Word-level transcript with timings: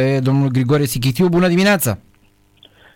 pe 0.00 0.20
domnul 0.22 0.48
Grigore 0.48 0.84
Sichitiu. 0.84 1.28
Bună 1.28 1.48
dimineața! 1.48 1.98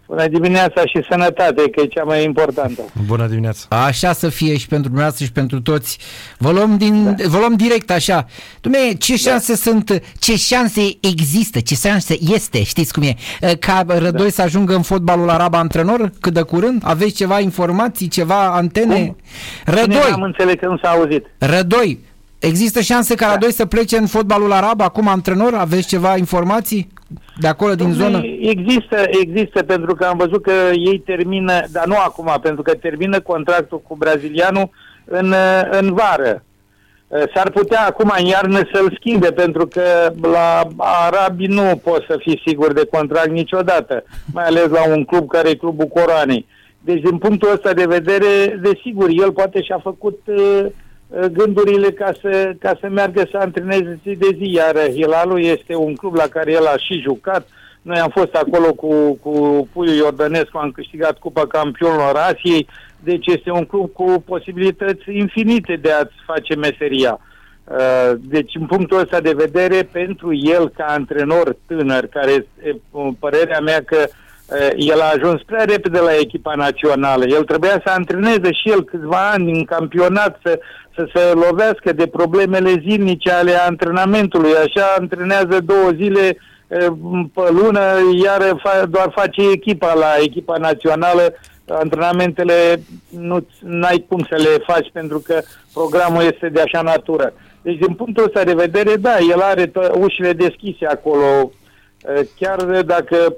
Bună 0.06 0.27
dimineața 0.27 0.81
și 0.81 1.06
sănătate, 1.10 1.71
că 1.71 1.81
e 1.81 1.86
cea 1.86 2.02
mai 2.05 2.24
importantă. 2.24 2.82
Bună 3.06 3.27
dimineața! 3.27 3.67
Așa 3.85 4.12
să 4.12 4.29
fie 4.29 4.56
și 4.56 4.69
pentru 4.69 4.87
dumneavoastră 4.87 5.24
și 5.24 5.32
pentru 5.32 5.61
toți. 5.61 5.98
Vă 6.38 6.50
luăm, 6.50 6.76
din, 6.76 7.04
da. 7.04 7.29
vă 7.29 7.38
luăm 7.38 7.54
direct 7.54 7.90
așa. 7.90 8.26
Dumnezeu, 8.61 8.92
ce 8.92 9.12
da. 9.12 9.19
șanse 9.19 9.53
da. 9.53 9.58
sunt, 9.58 10.03
ce 10.19 10.37
șanse 10.37 10.80
există, 11.00 11.61
ce 11.61 11.74
șanse 11.74 12.16
este, 12.21 12.62
știți 12.62 12.92
cum 12.92 13.03
e, 13.03 13.15
ca 13.54 13.85
Rădoi 13.87 14.26
da. 14.26 14.33
să 14.33 14.42
ajungă 14.42 14.74
în 14.74 14.83
fotbalul 14.83 15.28
arab 15.28 15.54
antrenor 15.54 16.12
cât 16.21 16.33
de 16.33 16.43
curând? 16.43 16.83
Aveți 16.85 17.15
ceva 17.15 17.41
informații, 17.41 18.09
ceva 18.09 18.55
antene? 18.55 19.05
Cum? 19.05 19.17
Rădoi! 19.65 20.11
am 20.12 20.23
înțeles 20.23 20.55
că 20.61 20.67
nu 20.67 20.79
s-a 20.79 20.89
auzit. 20.89 21.27
Rădoi, 21.39 21.99
Există 22.39 22.80
șanse 22.80 23.14
ca 23.14 23.27
da. 23.27 23.32
Rădoi 23.32 23.52
să 23.52 23.66
plece 23.66 23.96
în 23.96 24.07
fotbalul 24.07 24.52
arab 24.52 24.80
acum 24.80 25.09
antrenor? 25.09 25.55
Aveți 25.55 25.88
ceva 25.88 26.16
informații? 26.16 26.88
de 27.41 27.46
acolo 27.46 27.75
din 27.75 27.93
zonă? 27.93 28.20
Există, 28.41 28.96
există, 29.10 29.62
pentru 29.62 29.95
că 29.95 30.05
am 30.05 30.16
văzut 30.16 30.43
că 30.43 30.52
ei 30.73 30.98
termină, 30.98 31.65
dar 31.73 31.87
nu 31.87 31.95
acum, 31.96 32.38
pentru 32.43 32.62
că 32.62 32.74
termină 32.74 33.20
contractul 33.20 33.80
cu 33.80 33.96
brazilianul 33.96 34.70
în, 35.05 35.34
în 35.70 35.95
vară. 35.95 36.43
S-ar 37.34 37.51
putea 37.51 37.87
acum 37.87 38.12
în 38.19 38.24
iarnă 38.24 38.60
să-l 38.73 38.96
schimbe, 39.01 39.32
pentru 39.32 39.66
că 39.66 40.12
la 40.23 40.68
arabi 40.77 41.46
nu 41.46 41.80
poți 41.82 42.07
să 42.09 42.16
fii 42.18 42.43
sigur 42.46 42.73
de 42.73 42.87
contract 42.91 43.30
niciodată, 43.30 44.05
mai 44.32 44.45
ales 44.45 44.68
la 44.68 44.88
un 44.88 45.05
club 45.05 45.29
care 45.29 45.48
e 45.48 45.55
clubul 45.55 45.87
Coroanei. 45.87 46.46
Deci, 46.80 47.01
din 47.01 47.18
punctul 47.18 47.52
ăsta 47.52 47.73
de 47.73 47.87
vedere, 47.87 48.59
desigur, 48.62 49.09
el 49.09 49.32
poate 49.32 49.62
și-a 49.62 49.80
făcut 49.82 50.20
uh, 50.27 50.66
Uh, 50.68 50.84
gândurile 51.33 51.91
ca 51.91 52.12
să, 52.21 52.53
ca 52.59 52.77
să 52.80 52.89
meargă 52.89 53.27
să 53.30 53.37
antreneze 53.37 54.01
zi 54.03 54.15
de 54.15 54.29
zi, 54.37 54.53
iar 54.53 54.91
Hilalul 54.91 55.43
este 55.43 55.75
un 55.75 55.95
club 55.95 56.15
la 56.15 56.27
care 56.27 56.53
el 56.53 56.66
a 56.66 56.77
și 56.77 57.01
jucat. 57.01 57.49
Noi 57.83 57.99
am 57.99 58.09
fost 58.09 58.35
acolo 58.35 58.73
cu, 58.73 59.19
cu 59.23 59.69
Puiu 59.73 59.95
Iordănescu, 59.95 60.59
am 60.59 60.71
câștigat 60.71 61.19
Cupa 61.19 61.47
Campionilor 61.47 62.16
Asiei, 62.16 62.69
deci 63.01 63.27
este 63.27 63.51
un 63.51 63.65
club 63.65 63.93
cu 63.93 64.22
posibilități 64.27 65.02
infinite 65.12 65.77
de 65.77 65.91
a-ți 65.91 66.14
face 66.27 66.55
meseria. 66.55 67.19
Uh, 67.64 68.12
deci, 68.20 68.54
în 68.54 68.66
punctul 68.66 68.98
ăsta 68.98 69.20
de 69.20 69.32
vedere, 69.36 69.88
pentru 69.92 70.34
el, 70.34 70.69
ca 70.69 70.84
antrenor 70.84 71.56
tânăr, 71.66 72.06
care, 72.06 72.47
părerea 73.19 73.60
mea 73.60 73.82
că 73.82 73.97
uh, 74.06 74.12
el 74.77 75.00
a 75.00 75.12
ajuns 75.14 75.42
prea 75.42 75.64
repede 75.64 75.98
la 75.98 76.14
echipa 76.20 76.54
națională. 76.54 77.24
El 77.27 77.44
trebuia 77.44 77.82
să 77.84 77.91
antreneze 77.91 78.52
și 78.52 78.70
el 78.70 78.84
câțiva 78.84 79.30
ani 79.30 79.52
în 79.52 79.64
campionat, 79.64 80.38
să, 80.42 80.60
să 80.94 81.08
se 81.14 81.20
lovească 81.32 81.92
de 81.92 82.06
problemele 82.06 82.82
zilnice 82.88 83.30
ale 83.30 83.52
antrenamentului. 83.52 84.50
Așa 84.50 84.94
antrenează 84.98 85.60
două 85.64 85.91
zile 85.94 86.36
pe 87.34 87.50
lună, 87.50 87.80
iar 88.24 88.60
doar 88.88 89.12
face 89.14 89.50
echipa 89.50 89.94
la 89.94 90.14
echipa 90.22 90.56
națională. 90.56 91.34
Antrenamentele 91.69 92.80
nu 93.08 93.46
ai 93.80 94.04
cum 94.08 94.26
să 94.28 94.34
le 94.36 94.64
faci 94.66 94.91
pentru 94.92 95.19
că 95.19 95.41
programul 95.72 96.22
este 96.22 96.48
de 96.48 96.60
așa 96.60 96.82
natură. 96.82 97.32
Deci, 97.62 97.78
din 97.78 97.94
punctul 97.94 98.24
ăsta 98.24 98.44
de 98.44 98.54
vedere, 98.54 98.96
da, 98.96 99.16
el 99.30 99.41
are 99.41 99.72
ușile 99.92 100.32
deschise 100.32 100.86
acolo 100.86 101.50
Chiar 102.38 102.82
dacă 102.82 103.36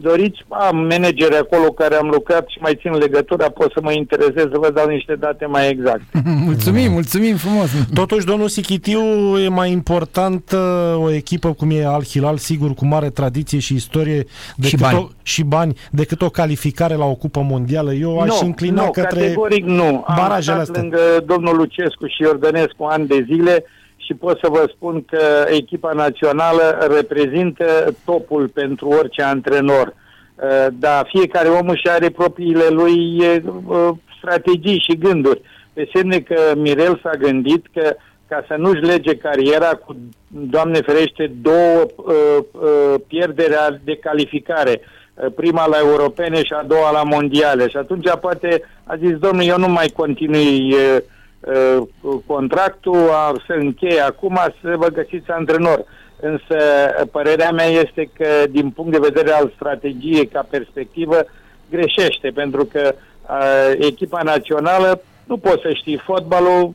doriți, 0.00 0.44
am 0.48 0.76
manageri 0.76 1.36
acolo 1.36 1.72
care 1.72 1.94
am 1.94 2.08
lucrat 2.08 2.48
și 2.48 2.58
mai 2.60 2.78
țin 2.80 2.92
legătura, 2.92 3.50
pot 3.50 3.72
să 3.72 3.80
mă 3.82 3.92
interesez 3.92 4.42
să 4.42 4.58
vă 4.58 4.70
dau 4.70 4.88
niște 4.88 5.14
date 5.14 5.46
mai 5.46 5.68
exacte. 5.70 6.04
mulțumim, 6.46 6.92
mulțumim 6.92 7.36
frumos! 7.36 7.70
Totuși, 7.94 8.26
domnul 8.26 8.48
Sichitiu, 8.48 9.00
e 9.38 9.48
mai 9.48 9.70
important 9.70 10.52
o 10.94 11.12
echipă 11.12 11.52
cum 11.52 11.70
e 11.70 11.84
Al 11.84 12.04
Hilal, 12.04 12.36
sigur, 12.36 12.74
cu 12.74 12.86
mare 12.86 13.10
tradiție 13.10 13.58
și 13.58 13.74
istorie 13.74 14.24
și 14.62 14.76
bani. 14.76 14.98
O, 14.98 15.08
și 15.22 15.44
bani, 15.44 15.76
decât 15.90 16.22
o 16.22 16.28
calificare 16.28 16.94
la 16.94 17.04
o 17.04 17.14
cupă 17.14 17.40
mondială. 17.40 17.92
Eu 17.92 18.12
nu, 18.12 18.18
aș 18.18 18.40
înclina 18.40 18.84
nu, 18.84 18.90
către 18.90 19.20
categoric 19.20 19.64
nu. 19.64 20.04
barajele 20.16 20.54
am 20.54 20.60
astea. 20.60 20.80
lângă 20.80 20.98
domnul 21.26 21.56
Lucescu 21.56 22.06
și 22.06 22.22
Iordănescu 22.22 22.84
ani 22.84 23.06
de 23.06 23.26
zile, 23.26 23.64
și 24.10 24.16
pot 24.16 24.38
să 24.38 24.48
vă 24.48 24.70
spun 24.74 25.04
că 25.04 25.46
echipa 25.48 25.92
națională 25.92 26.88
reprezintă 26.96 27.94
topul 28.04 28.48
pentru 28.48 28.88
orice 28.88 29.22
antrenor. 29.22 29.86
Uh, 29.86 30.66
dar 30.72 31.06
fiecare 31.08 31.48
om 31.48 31.68
își 31.68 31.88
are 31.88 32.08
propriile 32.08 32.68
lui 32.68 33.18
uh, 33.18 33.88
strategii 34.18 34.84
și 34.88 34.98
gânduri. 34.98 35.40
Pe 35.72 35.88
semne 35.94 36.18
că 36.18 36.52
Mirel 36.56 37.00
s-a 37.02 37.16
gândit 37.18 37.66
că 37.72 37.96
ca 38.28 38.44
să 38.48 38.54
nu-și 38.58 38.80
lege 38.80 39.16
cariera 39.16 39.68
cu, 39.68 39.96
Doamne 40.28 40.80
ferește, 40.80 41.32
două 41.42 41.86
uh, 41.96 42.14
uh, 42.52 42.94
pierderi 43.06 43.80
de 43.84 43.96
calificare. 43.96 44.80
Prima 45.34 45.66
la 45.66 45.78
europene 45.78 46.36
și 46.36 46.52
a 46.52 46.62
doua 46.62 46.90
la 46.90 47.02
mondiale. 47.02 47.68
Și 47.68 47.76
atunci 47.76 48.10
poate 48.20 48.62
a 48.84 48.96
zis, 48.96 49.16
domnul, 49.16 49.44
eu 49.44 49.58
nu 49.58 49.68
mai 49.68 49.88
continui 49.96 50.72
uh, 50.72 50.96
Uh, 51.40 51.82
contractul 52.26 53.10
se 53.46 53.54
încheie 53.54 54.00
acum 54.00 54.38
să 54.62 54.74
vă 54.76 54.86
găsiți 54.86 55.30
antrenor. 55.30 55.84
Însă 56.20 56.56
părerea 57.10 57.50
mea 57.50 57.66
este 57.66 58.10
că 58.16 58.26
din 58.50 58.70
punct 58.70 58.92
de 58.92 59.08
vedere 59.08 59.32
al 59.32 59.52
strategiei 59.54 60.26
ca 60.26 60.46
perspectivă 60.50 61.24
greșește, 61.70 62.30
pentru 62.34 62.64
că 62.64 62.94
uh, 62.94 63.72
echipa 63.78 64.22
națională 64.22 65.02
nu 65.24 65.36
poți 65.36 65.62
să 65.62 65.72
știi 65.72 66.02
fotbalul, 66.04 66.74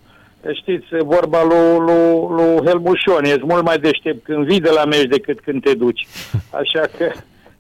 știți, 0.54 0.86
vorba 0.90 1.44
lui, 1.44 1.78
lui, 1.80 2.28
lui 2.30 2.66
Helmușon, 2.66 3.24
ești 3.24 3.46
mult 3.46 3.64
mai 3.64 3.78
deștept 3.78 4.24
când 4.24 4.46
vii 4.46 4.60
de 4.60 4.70
la 4.70 4.86
meci 4.86 5.10
decât 5.10 5.40
când 5.40 5.62
te 5.64 5.74
duci. 5.74 6.08
Așa 6.62 6.84
că 6.98 7.12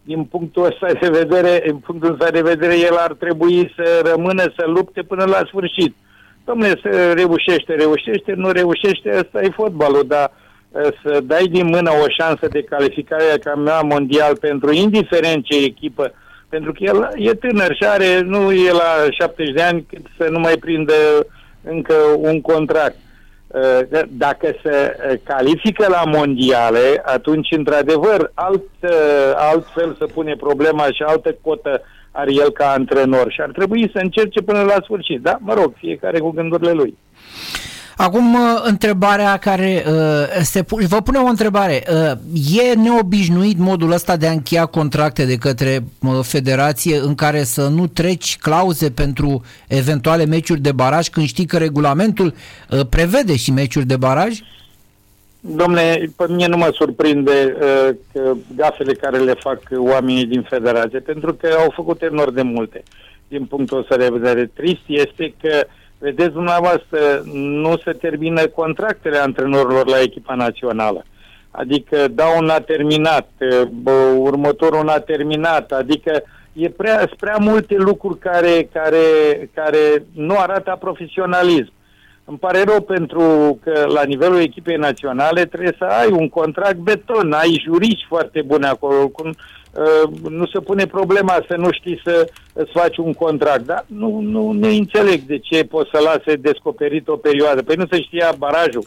din 0.02 0.24
punctul 0.24 0.66
ăsta 0.66 0.88
de 1.02 1.10
vedere, 1.10 1.62
din 1.66 1.78
punctul 1.78 2.12
ăsta 2.12 2.32
de 2.32 2.42
vedere, 2.42 2.80
el 2.80 2.96
ar 2.98 3.14
trebui 3.14 3.74
să 3.76 4.02
rămână 4.12 4.44
să 4.56 4.64
lupte 4.66 5.02
până 5.02 5.24
la 5.24 5.44
sfârșit. 5.48 5.96
Domnule, 6.45 6.79
să 6.81 7.13
reușește, 7.13 7.73
reușește, 7.73 8.33
nu 8.35 8.51
reușește, 8.51 9.09
ăsta 9.17 9.41
e 9.41 9.50
fotbalul, 9.50 10.03
dar 10.07 10.31
să 11.03 11.19
dai 11.23 11.45
din 11.45 11.66
mână 11.66 11.91
o 12.03 12.06
șansă 12.07 12.47
de 12.47 12.63
calificare 12.63 13.39
ca 13.44 13.81
mondial 13.81 14.38
pentru 14.38 14.73
indiferent 14.73 15.45
ce 15.45 15.63
echipă, 15.63 16.13
pentru 16.50 16.72
că 16.72 16.78
el 16.83 17.09
e 17.16 17.33
tânăr 17.33 17.75
și 17.75 17.85
are, 17.85 18.22
nu 18.22 18.51
e 18.51 18.72
la 18.72 19.09
70 19.09 19.53
de 19.53 19.61
ani 19.61 19.85
cât 19.89 20.06
să 20.17 20.28
nu 20.29 20.39
mai 20.39 20.57
prindă 20.57 20.94
încă 21.63 21.95
un 22.17 22.41
contract. 22.41 22.95
Dacă 24.07 24.56
se 24.63 24.95
califică 25.23 25.85
la 25.88 26.03
mondiale, 26.06 27.01
atunci, 27.06 27.47
într-adevăr, 27.51 28.31
alt, 28.33 28.63
altfel 29.35 29.95
să 29.97 30.06
pune 30.13 30.35
problema 30.35 30.85
și 30.85 31.03
altă 31.06 31.35
cotă 31.41 31.81
are 32.16 32.34
el 32.34 32.52
ca 32.52 32.72
antrenor 32.72 33.31
și 33.31 33.42
ar 33.42 33.50
trebui 33.50 33.90
să 33.94 34.00
încerce 34.02 34.42
până 34.42 34.62
la 34.62 34.76
sfârșit. 34.84 35.22
Da, 35.22 35.38
mă 35.42 35.53
rog, 35.53 35.74
fiecare 35.78 36.20
cu 36.20 36.30
gândurile 36.30 36.72
lui. 36.72 36.98
Acum, 37.98 38.34
uh, 38.34 38.40
întrebarea 38.64 39.38
care 39.38 39.84
uh, 39.88 39.94
se 40.42 40.64
pune, 40.64 40.86
vă 40.86 41.02
pune 41.02 41.18
o 41.18 41.25
întrebare. 41.25 41.84
Uh, 41.90 42.12
e 42.72 42.74
neobișnuit 42.74 43.58
modul 43.58 43.92
ăsta 43.92 44.18
de 44.18 44.28
a 44.28 44.31
încheia 44.31 44.66
contracte 44.66 45.25
de 45.25 45.36
către 45.36 45.84
uh, 46.00 46.20
federație 46.22 46.98
în 46.98 47.16
care 47.16 47.44
să 47.44 47.68
nu 47.68 47.88
treci 47.88 48.38
clauze 48.38 48.92
pentru 48.92 49.44
eventuale 49.68 50.25
meciuri 50.25 50.62
de 50.62 50.72
baraj 50.72 51.08
când 51.08 51.25
știi 51.25 51.46
că 51.46 51.58
regulamentul 51.58 52.34
uh, 52.70 52.80
prevede 52.90 53.36
și 53.36 53.52
meciuri 53.52 53.86
de 53.86 53.98
baraj? 53.98 54.40
Domnule, 55.47 56.09
pe 56.17 56.25
mine 56.28 56.47
nu 56.47 56.57
mă 56.57 56.69
surprinde 56.73 57.56
uh, 57.56 57.95
că 58.13 58.33
gafele 58.56 58.94
care 58.94 59.17
le 59.17 59.33
fac 59.33 59.61
oamenii 59.78 60.25
din 60.25 60.41
federație, 60.41 61.00
pentru 61.00 61.33
că 61.33 61.47
au 61.57 61.72
făcut 61.75 62.01
enorm 62.01 62.33
de 62.33 62.41
multe. 62.41 62.83
Din 63.28 63.45
punctul 63.45 63.79
ăsta 63.79 63.97
de 63.97 64.09
vedere 64.11 64.51
trist 64.53 64.81
este 64.88 65.33
că, 65.41 65.63
vedeți 65.97 66.33
dumneavoastră, 66.33 67.00
nu 67.33 67.78
se 67.83 67.91
termină 67.91 68.47
contractele 68.47 69.17
antrenorilor 69.17 69.88
la 69.88 70.01
echipa 70.01 70.35
națională. 70.35 71.06
Adică 71.51 72.07
dau 72.07 72.38
un 72.38 72.50
a 72.50 72.59
terminat, 72.59 73.29
uh, 73.39 73.67
bă, 73.72 74.13
următorul 74.17 74.80
un 74.80 74.88
a 74.88 75.00
terminat, 75.00 75.71
adică 75.71 76.24
e 76.53 76.69
prea, 76.69 77.09
prea 77.19 77.38
multe 77.39 77.75
lucruri 77.75 78.19
care, 78.19 78.69
care, 78.74 79.00
care 79.53 80.06
nu 80.13 80.38
arată 80.38 80.77
profesionalism. 80.80 81.74
Îmi 82.27 82.38
pare 82.38 82.63
rău 82.63 82.81
pentru 82.81 83.57
că 83.63 83.86
la 83.88 84.04
nivelul 84.04 84.39
echipei 84.39 84.75
naționale 84.75 85.45
trebuie 85.45 85.75
să 85.77 85.83
ai 85.83 86.12
un 86.12 86.30
contract 86.30 86.77
beton, 86.77 87.31
ai 87.31 87.63
juriști 87.66 88.06
foarte 88.07 88.42
bune 88.42 88.68
acolo, 88.68 89.07
cum, 89.07 89.30
uh, 89.30 90.30
nu 90.30 90.45
se 90.45 90.60
pune 90.60 90.86
problema 90.86 91.44
să 91.48 91.56
nu 91.57 91.68
știi 91.72 92.01
să 92.04 92.27
îți 92.54 92.72
faci 92.72 92.98
un 92.98 93.13
contract, 93.13 93.66
dar 93.66 93.86
nu, 93.88 94.19
nu, 94.19 94.51
nu 94.51 94.68
înțeleg 94.68 95.22
de 95.22 95.38
ce 95.38 95.63
poți 95.63 95.89
să 95.94 96.00
lase 96.01 96.36
descoperit 96.36 97.07
o 97.07 97.16
perioadă. 97.16 97.63
Păi 97.63 97.75
nu 97.75 97.86
se 97.89 98.01
știa 98.01 98.33
barajul. 98.38 98.86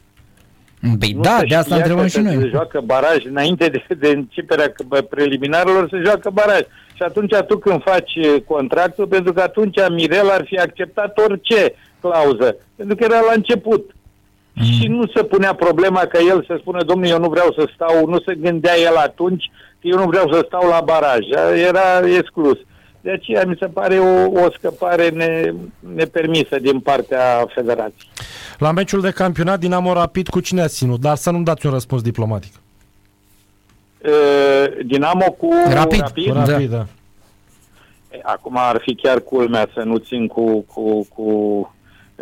Păi 0.99 1.13
nu 1.13 1.21
da, 1.21 1.39
de 1.49 1.55
asta 1.55 1.75
întrebăm 1.75 2.07
și 2.07 2.21
noi. 2.21 2.37
Se 2.41 2.49
joacă 2.49 2.81
baraj 2.85 3.25
înainte 3.25 3.69
de, 3.69 3.95
de 3.95 4.09
începerea 4.09 4.73
preliminarilor, 5.09 5.89
se 5.91 6.03
joacă 6.05 6.31
baraj. 6.31 6.61
Și 6.95 7.03
atunci 7.03 7.35
tu 7.47 7.57
când 7.57 7.83
faci 7.83 8.13
contractul, 8.47 9.07
pentru 9.07 9.33
că 9.33 9.41
atunci 9.41 9.77
Mirel 9.89 10.29
ar 10.31 10.45
fi 10.45 10.59
acceptat 10.59 11.19
orice 11.19 11.75
clauză, 12.01 12.57
pentru 12.77 12.97
că 12.97 13.05
era 13.05 13.21
la 13.21 13.33
început. 13.35 13.91
Mm. 14.53 14.65
Și 14.65 14.87
nu 14.87 15.07
se 15.15 15.23
punea 15.23 15.55
problema 15.55 16.01
că 16.01 16.19
el 16.29 16.45
să 16.47 16.57
spună, 16.61 16.83
domnule, 16.83 17.11
eu 17.11 17.19
nu 17.19 17.29
vreau 17.29 17.53
să 17.53 17.69
stau, 17.75 18.07
nu 18.07 18.21
se 18.21 18.35
gândea 18.35 18.79
el 18.79 18.97
atunci 18.97 19.51
eu 19.81 19.99
nu 19.99 20.07
vreau 20.07 20.33
să 20.33 20.45
stau 20.47 20.69
la 20.69 20.81
baraj. 20.85 21.27
Era 21.69 22.09
exclus. 22.17 22.59
De 23.01 23.11
aceea 23.11 23.45
mi 23.45 23.57
se 23.61 23.67
pare 23.67 23.99
o, 23.99 24.31
o 24.31 24.51
scăpare 24.57 25.09
ne, 25.09 25.53
nepermisă 25.95 26.59
din 26.59 26.81
partea 26.81 27.47
federației. 27.55 28.11
La 28.59 28.73
meciul 28.73 29.01
de 29.01 29.11
campionat 29.11 29.59
Dinamo 29.59 29.93
Rapid 29.93 30.29
cu 30.29 30.41
cine 30.41 30.61
a 30.61 30.69
ținut? 30.69 31.01
Dar 31.01 31.17
să 31.17 31.31
nu-mi 31.31 31.45
dați 31.45 31.67
un 31.67 31.73
răspuns 31.73 32.03
diplomatic. 32.03 32.53
Uh, 34.05 34.85
Dinamo 34.87 35.31
cu 35.39 35.49
Rapid. 35.73 36.01
Rapid? 36.01 36.27
Cu 36.27 36.33
Rapid, 36.33 36.71
da. 36.71 36.77
da. 36.77 36.87
Acum 38.23 38.57
ar 38.57 38.81
fi 38.81 38.95
chiar 38.95 39.21
culmea 39.21 39.69
să 39.75 39.83
nu 39.83 39.97
țin 39.97 40.27
cu, 40.27 40.61
cu, 40.61 41.07
cu 41.15 41.75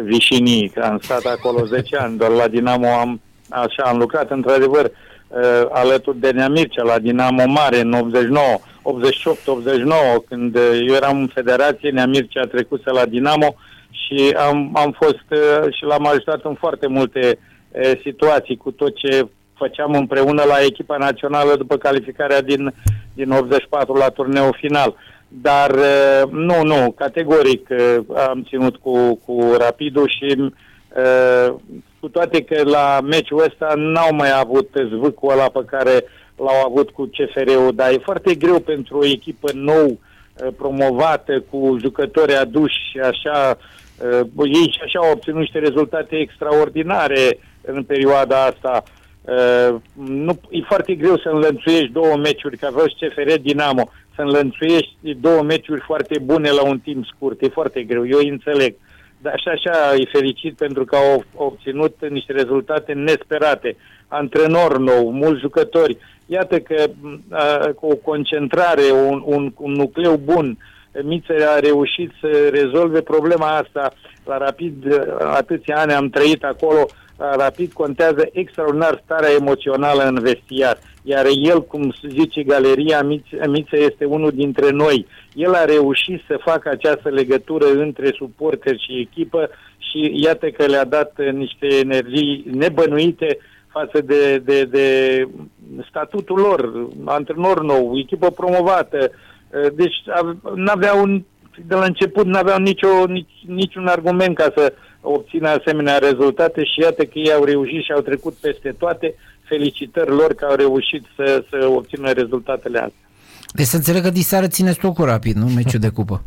vișinii, 0.03 0.69
că 0.69 0.81
am 0.81 0.99
stat 1.03 1.25
acolo 1.25 1.65
10 1.65 1.97
ani, 1.97 2.19
doar 2.19 2.31
la 2.31 2.49
Dinamo 2.49 2.87
am, 2.87 3.21
așa, 3.49 3.83
am 3.83 3.99
lucrat 3.99 4.31
într-adevăr 4.31 4.85
uh, 4.85 5.67
alături 5.71 6.19
de 6.19 6.31
Neamircea 6.31 6.83
la 6.83 6.99
Dinamo 6.99 7.47
Mare 7.47 7.81
în 7.81 7.93
89, 7.93 8.45
88-89, 8.83 10.27
când 10.29 10.57
eu 10.89 10.95
eram 10.95 11.19
în 11.19 11.31
federație, 11.35 11.91
Neamircea 11.91 12.41
a 12.41 12.47
trecut 12.47 12.91
la 12.91 13.07
Dinamo 13.07 13.55
și 13.91 14.35
am, 14.37 14.71
am 14.73 14.97
fost 15.03 15.25
uh, 15.31 15.75
și 15.75 15.85
l-am 15.85 16.07
ajutat 16.07 16.45
în 16.45 16.55
foarte 16.55 16.87
multe 16.87 17.39
uh, 17.71 17.91
situații 18.03 18.57
cu 18.57 18.71
tot 18.71 18.97
ce 18.97 19.29
făceam 19.55 19.93
împreună 19.93 20.43
la 20.43 20.57
echipa 20.65 20.97
națională 20.97 21.57
după 21.57 21.77
calificarea 21.77 22.43
din, 22.43 22.75
din 23.15 23.31
84 23.31 23.97
la 23.97 24.09
turneul 24.09 24.57
final. 24.61 24.95
Dar 25.29 25.71
uh, 25.71 26.31
nu, 26.31 26.63
nu, 26.63 26.91
categoric 26.91 27.69
uh, 27.71 27.97
am 28.29 28.45
ținut 28.49 28.77
cu, 28.77 29.15
cu 29.15 29.55
Rapidul 29.59 30.09
și 30.09 30.35
uh, 30.39 31.55
cu 32.01 32.09
toate 32.09 32.43
că 32.43 32.63
la 32.65 33.01
meciul 33.01 33.45
ăsta 33.45 33.73
n-au 33.77 34.15
mai 34.15 34.39
avut 34.39 34.71
zvâcul 34.95 35.31
ăla 35.33 35.49
pe 35.49 35.65
care 35.67 36.05
l-au 36.37 36.65
avut 36.67 36.91
cu 36.91 37.05
CFR-ul, 37.05 37.73
dar 37.75 37.91
e 37.91 37.99
foarte 38.05 38.35
greu 38.35 38.59
pentru 38.59 38.99
o 38.99 39.07
echipă 39.07 39.51
nou 39.55 39.99
promovată, 40.57 41.45
cu 41.51 41.77
jucători 41.81 42.35
aduși 42.37 42.91
și 42.91 42.99
așa, 42.99 43.59
ei 44.37 44.71
și 44.71 44.81
așa 44.85 44.99
au 44.99 45.11
obținut 45.13 45.39
niște 45.39 45.59
rezultate 45.59 46.17
extraordinare 46.17 47.39
în 47.63 47.83
perioada 47.83 48.45
asta. 48.45 48.83
Uh, 49.23 49.77
nu, 49.95 50.41
e 50.51 50.61
foarte 50.67 50.95
greu 50.95 51.17
să 51.19 51.29
înlănțuiești 51.29 51.93
două 51.93 52.17
meciuri, 52.17 52.57
ca 52.57 52.71
văd 52.71 52.87
CFR 52.87 53.33
Dinamo, 53.41 53.91
să 54.17 54.23
înlănțuiești 54.23 55.15
două 55.21 55.43
meciuri 55.43 55.81
foarte 55.81 56.19
bune 56.19 56.51
la 56.51 56.63
un 56.63 56.79
timp 56.79 57.05
scurt. 57.07 57.43
E 57.43 57.49
foarte 57.49 57.83
greu, 57.83 58.07
eu 58.09 58.19
înțeleg. 58.19 58.75
Dar 59.23 59.41
și 59.41 59.49
așa 59.49 59.95
e 59.95 60.09
fericit 60.13 60.57
pentru 60.57 60.85
că 60.85 60.97
au 60.97 61.25
obținut 61.35 62.09
niște 62.09 62.33
rezultate 62.33 62.93
nesperate. 62.93 63.77
Antrenor 64.09 64.79
nou, 64.79 65.11
mulți 65.11 65.41
jucători. 65.41 65.97
Iată 66.27 66.59
că 66.61 66.85
uh, 66.85 67.75
cu 67.75 67.87
o 67.87 67.97
concentrare, 67.97 68.91
un, 69.09 69.23
un, 69.25 69.53
un 69.57 69.73
nucleu 69.73 70.17
bun, 70.17 70.59
Miță 71.03 71.33
a 71.57 71.59
reușit 71.59 72.13
să 72.21 72.49
rezolve 72.53 73.01
problema 73.01 73.57
asta. 73.57 73.93
La 74.25 74.37
Rapid, 74.39 74.75
atâția 75.19 75.79
ani 75.79 75.93
am 75.93 76.09
trăit 76.09 76.45
acolo, 76.45 76.87
Rapid 77.17 77.73
contează 77.73 78.29
extraordinar 78.33 79.01
starea 79.05 79.33
emoțională 79.41 80.03
în 80.03 80.19
vestiar. 80.21 80.79
Iar 81.09 81.27
el, 81.43 81.63
cum 81.63 81.95
zice 82.09 82.43
galeria, 82.43 83.03
Miță 83.47 83.77
este 83.77 84.05
unul 84.05 84.31
dintre 84.31 84.71
noi. 84.71 85.07
El 85.35 85.55
a 85.55 85.65
reușit 85.65 86.23
să 86.27 86.41
facă 86.45 86.69
această 86.69 87.09
legătură 87.09 87.67
între 87.67 88.11
suporter 88.17 88.77
și 88.79 88.99
echipă 88.99 89.51
și 89.79 90.13
iată 90.15 90.51
că 90.51 90.67
le-a 90.67 90.85
dat 90.85 91.13
niște 91.33 91.67
energii 91.67 92.45
nebănuite 92.51 93.39
față 93.69 94.01
de, 94.01 94.39
de, 94.39 94.65
de 94.65 94.87
statutul 95.89 96.39
lor, 96.39 96.89
antrenor 97.05 97.63
nou, 97.63 97.99
echipă 97.99 98.31
promovată. 98.31 99.11
Deci 99.75 99.97
n-aveau, 100.55 101.07
de 101.67 101.75
la 101.75 101.85
început 101.85 102.27
n-aveau 102.27 102.59
nicio, 102.59 103.07
nici, 103.07 103.45
niciun 103.47 103.87
argument 103.87 104.37
ca 104.37 104.53
să 104.57 104.73
obțină 105.01 105.49
asemenea 105.49 105.99
rezultate 105.99 106.65
și 106.65 106.81
iată 106.81 107.05
că 107.05 107.19
ei 107.19 107.33
au 107.33 107.45
reușit 107.45 107.83
și 107.83 107.93
au 107.93 108.01
trecut 108.01 108.33
peste 108.33 108.75
toate. 108.79 109.15
Felicitări 109.49 110.11
lor 110.11 110.35
că 110.35 110.45
au 110.45 110.55
reușit 110.55 111.05
să, 111.17 111.45
să 111.51 111.67
obțină 111.67 112.11
rezultatele 112.11 112.79
astea. 112.79 113.09
Deci 113.53 113.67
să 113.67 113.77
înțeleg 113.77 114.03
că 114.03 114.11
diseară 114.11 114.47
ține 114.47 114.73
stocul 114.73 115.05
rapid, 115.05 115.37
nu 115.37 115.47
meciul 115.47 115.81
de 115.81 115.89
cupă. 115.89 116.23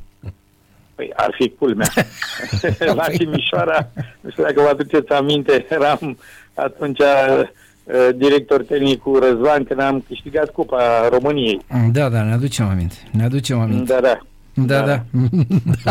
Păi 0.96 1.12
ar 1.16 1.36
fi 1.38 1.54
culmea. 1.60 1.88
La 2.96 3.06
Timișoara, 3.18 3.90
nu 4.22 4.30
știu 4.30 4.44
dacă 4.44 4.62
vă 4.62 4.68
aduceți 4.68 5.12
aminte, 5.12 5.66
eram 5.70 6.18
atunci 6.54 7.00
uh, 7.00 8.10
director 8.16 8.64
tehnic 8.64 9.02
cu 9.02 9.18
Răzvan 9.18 9.64
când 9.64 9.80
am 9.80 10.04
câștigat 10.08 10.50
Cupa 10.50 11.08
României. 11.10 11.62
Da, 11.92 12.10
da, 12.10 12.24
ne 12.24 12.34
aducem 12.34 12.68
aminte. 12.68 12.96
Ne 13.12 13.24
aducem 13.24 13.60
aminte. 13.60 13.94
Da, 13.94 14.00
da. 14.00 14.20
Da, 14.66 14.80
da. 14.80 14.86
da. 14.86 15.04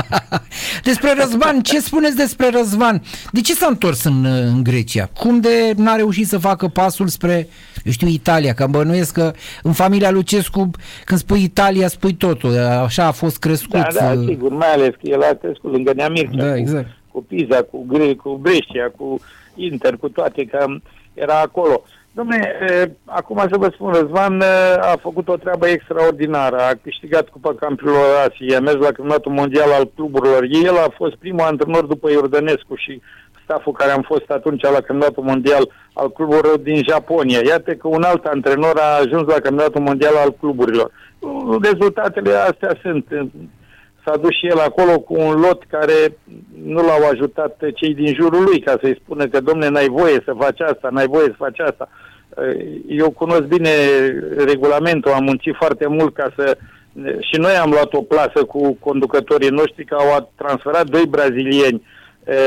despre 0.88 1.14
Răzvan, 1.18 1.60
ce 1.60 1.80
spuneți 1.80 2.16
despre 2.16 2.48
Răzvan? 2.50 3.02
De 3.32 3.40
ce 3.40 3.54
s-a 3.54 3.66
întors 3.66 4.04
în, 4.04 4.24
în 4.24 4.62
Grecia? 4.62 5.10
Cum 5.18 5.40
de 5.40 5.72
n-a 5.76 5.94
reușit 5.94 6.26
să 6.26 6.38
facă 6.38 6.68
pasul 6.68 7.06
spre, 7.06 7.48
eu 7.84 7.92
știu, 7.92 8.08
Italia? 8.08 8.54
Că 8.54 8.66
bănuiesc 8.66 9.12
că 9.12 9.32
în 9.62 9.72
familia 9.72 10.10
Lucescu, 10.10 10.70
când 11.04 11.20
spui 11.20 11.42
Italia, 11.42 11.88
spui 11.88 12.14
totul. 12.14 12.58
Așa 12.58 13.04
a 13.06 13.12
fost 13.12 13.38
crescut. 13.38 13.80
Da, 13.80 14.14
da, 14.14 14.22
sigur, 14.26 14.50
mai 14.50 14.72
ales 14.72 14.90
că 14.90 15.00
el 15.02 15.22
a 15.22 15.34
crescut 15.40 15.72
lângă 15.72 15.92
Neamircea. 15.92 16.44
Da, 16.44 16.56
exact. 16.56 16.86
Cu, 16.86 17.18
cu 17.18 17.24
Pisa, 17.24 17.62
cu, 17.70 17.84
Gre- 17.88 18.14
cu 18.14 18.38
Brescia, 18.42 18.92
cu 18.96 19.20
Inter, 19.54 19.96
cu 19.96 20.08
toate, 20.08 20.44
că 20.44 20.66
era 21.14 21.40
acolo. 21.40 21.82
Uh, 21.84 21.97
Dom'le, 22.18 22.42
acum 23.04 23.38
să 23.50 23.56
vă 23.58 23.70
spun, 23.74 23.92
Răzvan 23.92 24.40
a 24.80 24.94
făcut 25.00 25.28
o 25.28 25.36
treabă 25.36 25.68
extraordinară, 25.68 26.56
a 26.56 26.72
câștigat 26.82 27.28
Cupa 27.28 27.54
Campionilor 27.54 28.04
Asiei, 28.28 28.56
a 28.56 28.60
mers 28.60 28.74
la 28.74 28.96
Campionatul 28.96 29.32
Mondial 29.32 29.70
al 29.70 29.90
cluburilor. 29.94 30.46
El 30.64 30.76
a 30.76 30.94
fost 30.96 31.14
primul 31.14 31.44
antrenor 31.44 31.84
după 31.84 32.10
Iordănescu 32.10 32.74
și 32.74 33.00
staful 33.44 33.72
care 33.72 33.90
am 33.90 34.02
fost 34.02 34.30
atunci 34.30 34.62
la 34.62 34.80
Campionatul 34.86 35.22
Mondial 35.22 35.72
al 35.92 36.12
cluburilor 36.12 36.58
din 36.58 36.82
Japonia. 36.88 37.40
Iată 37.46 37.74
că 37.74 37.88
un 37.88 38.02
alt 38.02 38.24
antrenor 38.24 38.76
a 38.78 38.98
ajuns 39.04 39.26
la 39.26 39.40
Campionatul 39.44 39.80
Mondial 39.80 40.16
al 40.16 40.32
cluburilor. 40.40 40.90
Rezultatele 41.62 42.32
astea 42.32 42.72
sunt. 42.82 43.06
S-a 44.04 44.16
dus 44.16 44.30
și 44.30 44.46
el 44.46 44.58
acolo 44.58 45.00
cu 45.00 45.14
un 45.14 45.40
lot 45.40 45.62
care 45.68 46.16
nu 46.64 46.80
l-au 46.82 47.08
ajutat 47.12 47.56
cei 47.74 47.94
din 47.94 48.14
jurul 48.14 48.42
lui 48.42 48.60
ca 48.60 48.74
să-i 48.82 49.00
spună 49.02 49.26
că, 49.26 49.40
domne, 49.40 49.68
n-ai 49.68 49.88
voie 49.88 50.22
să 50.24 50.32
faci 50.38 50.60
asta, 50.60 50.88
n-ai 50.90 51.06
voie 51.06 51.26
să 51.26 51.34
faci 51.36 51.58
asta. 51.58 51.88
Eu 52.86 53.10
cunosc 53.10 53.42
bine 53.42 53.70
regulamentul, 54.36 55.12
am 55.12 55.24
muncit 55.24 55.54
foarte 55.54 55.86
mult 55.86 56.14
ca 56.14 56.32
să... 56.36 56.56
Și 57.20 57.40
noi 57.40 57.52
am 57.52 57.70
luat 57.70 57.92
o 57.92 58.02
plasă 58.02 58.44
cu 58.46 58.76
conducătorii 58.80 59.48
noștri 59.48 59.84
că 59.84 59.94
au 59.94 60.32
transferat 60.36 60.86
doi 60.86 61.06
brazilieni 61.06 61.82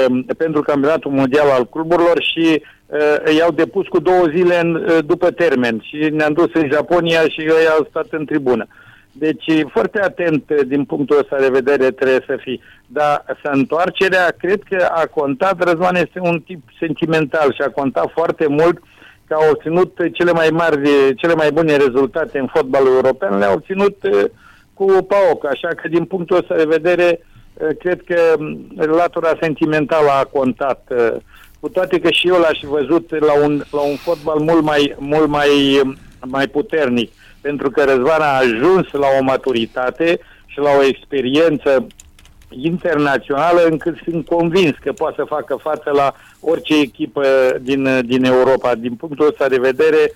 um, 0.07 0.23
pentru 0.37 0.61
campionatul 0.61 1.11
mondial 1.11 1.49
al 1.49 1.65
cluburilor 1.69 2.21
și 2.21 2.63
uh, 2.85 3.35
i-au 3.37 3.51
depus 3.51 3.87
cu 3.87 3.99
două 3.99 4.25
zile 4.35 4.59
în, 4.59 4.75
uh, 4.75 4.97
după 5.05 5.31
termen 5.31 5.81
și 5.81 6.09
ne-am 6.11 6.33
dus 6.33 6.49
în 6.53 6.69
Japonia 6.71 7.21
și 7.21 7.41
ei 7.41 7.67
au 7.77 7.87
stat 7.89 8.07
în 8.09 8.25
tribună. 8.25 8.67
Deci 9.11 9.45
foarte 9.71 10.01
atent 10.01 10.49
uh, 10.49 10.57
din 10.67 10.85
punctul 10.85 11.17
ăsta 11.17 11.37
de 11.39 11.49
vedere 11.49 11.91
trebuie 11.91 12.23
să 12.27 12.37
fii. 12.39 12.61
Dar 12.87 13.23
să 13.43 13.49
întoarcerea, 13.53 14.35
cred 14.37 14.61
că 14.69 14.87
a 14.91 15.05
contat, 15.05 15.63
Răzvan 15.63 15.95
este 15.95 16.19
un 16.19 16.39
tip 16.39 16.61
sentimental 16.79 17.53
și 17.53 17.61
a 17.61 17.69
contat 17.69 18.11
foarte 18.13 18.47
mult 18.47 18.79
uh, 18.79 18.99
că 19.31 19.37
au 19.37 19.49
obținut 19.51 19.97
cele 20.11 20.31
mai 20.31 20.49
mari, 20.49 21.15
cele 21.15 21.33
mai 21.33 21.51
bune 21.51 21.75
rezultate 21.75 22.39
în 22.39 22.47
fotbalul 22.53 22.93
european, 22.95 23.37
le-au 23.37 23.53
obținut 23.53 23.97
uh, 24.03 24.23
cu 24.73 24.85
PAOC, 24.85 25.45
așa 25.45 25.67
că 25.67 25.87
din 25.87 26.05
punctul 26.05 26.37
ăsta 26.37 26.55
de 26.55 26.73
vedere 26.77 27.19
uh, 27.53 27.67
cred 27.79 28.01
că 28.05 28.19
um, 28.39 28.67
latura 28.75 29.37
sentimentală 29.41 30.09
a 30.09 30.23
contat. 30.23 30.81
Uh, 30.89 31.15
cu 31.59 31.69
toate 31.69 31.99
că 31.99 32.09
și 32.09 32.27
eu 32.27 32.37
l-aș 32.39 32.59
văzut 32.63 33.19
la 33.19 33.33
un, 33.43 33.63
la 33.71 33.81
un 33.81 33.95
fotbal 33.95 34.39
mult 34.39 34.63
mai, 34.63 34.95
mult 34.97 35.27
mai, 35.27 35.79
um, 35.83 35.95
mai 36.25 36.47
puternic, 36.47 37.11
pentru 37.41 37.69
că 37.69 37.83
Răzvan 37.83 38.21
a 38.21 38.37
ajuns 38.37 38.91
la 38.91 39.07
o 39.19 39.23
maturitate 39.23 40.19
și 40.45 40.59
la 40.59 40.69
o 40.79 40.83
experiență 40.83 41.87
internațională 42.51 43.61
încât 43.69 43.95
sunt 44.03 44.25
convins 44.25 44.75
că 44.81 44.91
poate 44.91 45.15
să 45.17 45.23
facă 45.27 45.55
față 45.61 45.91
la 45.93 46.13
orice 46.39 46.79
echipă 46.79 47.23
din, 47.61 48.05
din 48.05 48.23
Europa. 48.23 48.75
Din 48.75 48.95
punctul 48.95 49.27
ăsta 49.27 49.47
de 49.47 49.57
vedere, 49.57 50.11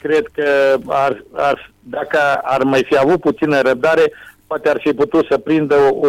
cred 0.00 0.26
că 0.32 0.76
ar, 0.86 1.24
ar, 1.32 1.70
dacă 1.80 2.18
ar 2.42 2.62
mai 2.62 2.84
fi 2.88 2.96
avut 2.96 3.20
puțină 3.20 3.60
răbdare, 3.60 4.12
poate 4.46 4.68
ar 4.68 4.80
fi 4.80 4.92
putut 4.92 5.26
să 5.30 5.38
prindă 5.38 5.76
o, 5.90 6.08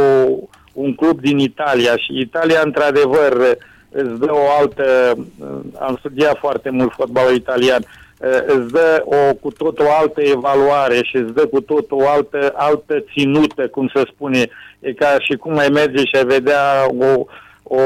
un 0.73 0.95
club 0.95 1.19
din 1.19 1.39
Italia 1.39 1.97
și 1.97 2.19
Italia, 2.19 2.61
într-adevăr, 2.63 3.57
îți 3.89 4.19
dă 4.19 4.31
o 4.31 4.51
altă... 4.59 5.15
Am 5.79 5.95
studiat 5.99 6.37
foarte 6.37 6.69
mult 6.69 6.91
fotbalul 6.91 7.35
italian 7.35 7.85
îți 8.45 8.71
dă 8.71 9.03
o 9.05 9.33
cu 9.41 9.51
tot 9.51 9.79
o 9.79 9.91
altă 9.99 10.21
evaluare 10.21 10.99
și 11.03 11.15
îți 11.15 11.33
dă 11.33 11.45
cu 11.47 11.61
tot 11.61 11.91
o 11.91 12.07
altă, 12.07 12.53
altă 12.55 13.03
ținută, 13.13 13.67
cum 13.67 13.89
să 13.93 14.07
spune. 14.13 14.49
E 14.81 14.93
ca 14.93 15.15
și 15.19 15.33
cum 15.37 15.53
mai 15.53 15.67
merge 15.67 15.97
și 15.97 16.15
ai 16.15 16.25
vedea 16.25 16.61
o, 16.87 17.25
o, 17.63 17.81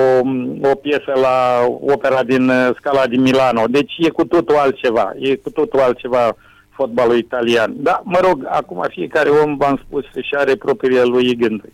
o 0.62 0.75
piesă 0.75 1.14
la 1.22 1.66
opera 1.82 2.24
din 2.24 2.52
Scala 2.78 3.08
din 3.08 3.22
Milano. 3.22 3.64
Deci 3.68 3.94
e 3.98 4.10
cu 4.10 4.25
totul 4.25 4.56
altceva. 4.56 5.14
E 5.20 5.36
cu 5.36 5.50
totul 5.50 5.80
altceva 5.80 6.36
fotbalul 6.70 7.18
italian. 7.18 7.74
Da, 7.78 8.02
mă 8.04 8.20
rog, 8.22 8.48
acum 8.50 8.86
fiecare 8.90 9.30
om, 9.30 9.58
v-am 9.58 9.82
spus, 9.88 10.04
și 10.04 10.36
are 10.38 10.56
propriile 10.56 11.04
lui 11.04 11.36
gânduri. 11.36 11.74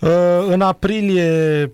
Uh, 0.00 0.46
în 0.48 0.60
aprilie, 0.60 1.72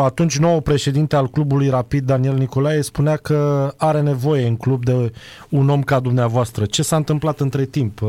atunci 0.00 0.38
nou 0.38 0.60
președinte 0.60 1.16
al 1.16 1.28
clubului 1.28 1.68
Rapid, 1.68 2.04
Daniel 2.04 2.34
Nicolae, 2.34 2.80
spunea 2.80 3.16
că 3.16 3.70
are 3.76 4.00
nevoie 4.00 4.46
în 4.46 4.56
club 4.56 4.84
de 4.84 5.12
un 5.48 5.68
om 5.68 5.82
ca 5.82 6.00
dumneavoastră. 6.00 6.64
Ce 6.64 6.82
s-a 6.82 6.96
întâmplat 6.96 7.40
între 7.40 7.64
timp? 7.64 8.00
Uh, 8.02 8.08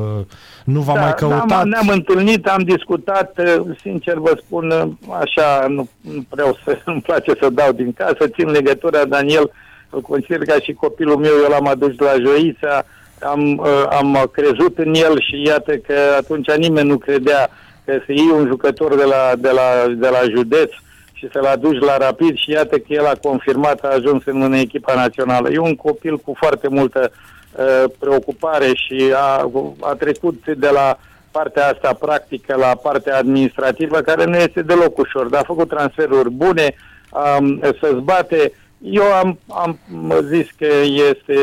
nu 0.65 0.81
v-a 0.81 0.93
da, 0.93 0.99
mai 0.99 1.13
căutat? 1.13 1.47
Da, 1.47 1.63
ne-am 1.63 1.87
întâlnit, 1.87 2.47
am 2.47 2.63
discutat, 2.63 3.37
uh, 3.37 3.77
sincer 3.81 4.17
vă 4.17 4.39
spun, 4.45 4.97
așa, 5.19 5.65
nu, 5.67 5.87
nu 6.01 6.25
vreau 6.29 6.57
să 6.63 6.77
îmi 6.85 7.01
place 7.01 7.31
să 7.41 7.49
dau 7.49 7.71
din 7.71 7.93
casă, 7.93 8.27
țin 8.27 8.49
legătura, 8.49 9.05
Daniel, 9.05 9.51
îl 9.89 10.01
consider 10.01 10.39
ca 10.39 10.59
și 10.59 10.73
copilul 10.73 11.17
meu, 11.17 11.33
eu 11.43 11.49
l-am 11.49 11.67
adus 11.67 11.97
la 11.97 12.13
Joița, 12.25 12.85
am, 13.19 13.65
am 13.89 14.29
crezut 14.31 14.77
în 14.77 14.93
el 14.93 15.21
și 15.21 15.43
iată 15.45 15.77
că 15.77 15.93
atunci 16.17 16.51
nimeni 16.51 16.89
nu 16.89 16.97
credea 16.97 17.49
că 17.85 17.93
să 18.05 18.11
iei 18.11 18.31
un 18.33 18.47
jucător 18.47 18.95
de 18.95 19.03
la, 19.03 19.35
de 19.37 19.49
la, 19.49 19.93
de 19.95 20.07
la 20.07 20.21
județ 20.35 20.71
și 21.17 21.29
să-l 21.31 21.45
aduci 21.45 21.79
la 21.79 21.97
rapid 21.97 22.35
și 22.35 22.51
iată 22.51 22.77
că 22.77 22.85
el 22.87 23.05
a 23.05 23.17
confirmat, 23.21 23.79
a 23.83 23.93
ajuns 23.93 24.23
în 24.25 24.53
echipa 24.53 24.93
națională. 24.95 25.49
E 25.49 25.57
un 25.57 25.75
copil 25.75 26.17
cu 26.17 26.33
foarte 26.37 26.67
multă 26.67 27.11
uh, 27.11 27.83
preocupare 27.99 28.71
și 28.73 29.11
a, 29.15 29.51
a 29.79 29.93
trecut 29.93 30.45
de 30.45 30.69
la 30.69 30.97
partea 31.31 31.67
asta 31.67 31.93
practică 31.93 32.55
la 32.55 32.75
partea 32.81 33.17
administrativă, 33.17 33.97
care 33.99 34.25
nu 34.25 34.37
este 34.37 34.61
deloc 34.61 34.97
ușor, 34.97 35.27
dar 35.27 35.41
a 35.41 35.51
făcut 35.53 35.67
transferuri 35.67 36.29
bune, 36.29 36.75
um, 37.39 37.59
să-ți 37.61 38.03
bate. 38.03 38.51
Eu 38.81 39.03
am, 39.03 39.39
am 39.47 39.79
zis 40.21 40.47
că 40.57 40.67
este 41.09 41.37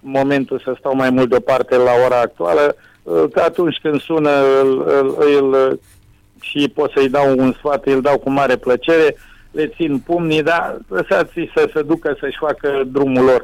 momentul 0.00 0.60
să 0.64 0.74
stau 0.78 0.94
mai 0.94 1.10
mult 1.10 1.28
deoparte 1.28 1.76
la 1.76 1.92
ora 2.06 2.20
actuală, 2.20 2.76
că 3.32 3.40
atunci 3.40 3.78
când 3.82 4.00
sună 4.00 4.30
îl, 4.62 4.84
îl, 4.86 5.16
îl, 5.18 5.80
și 6.40 6.70
pot 6.74 6.90
să-i 6.94 7.08
dau 7.08 7.38
un 7.38 7.52
sfat, 7.52 7.86
îl 7.86 8.00
dau 8.00 8.18
cu 8.18 8.30
mare 8.30 8.56
plăcere, 8.56 9.16
le 9.50 9.66
țin 9.66 9.98
pumnii, 9.98 10.42
dar 10.42 10.78
lăsați 10.88 11.32
să 11.54 11.70
se 11.74 11.82
ducă 11.82 12.16
să-și 12.20 12.38
facă 12.40 12.82
drumul 12.86 13.24
lor. 13.24 13.42